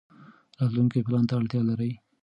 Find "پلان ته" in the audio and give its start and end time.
1.05-1.33